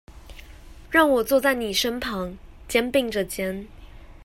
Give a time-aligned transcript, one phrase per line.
[0.89, 2.35] 讓我坐在妳身旁，
[2.67, 3.67] 肩並著肩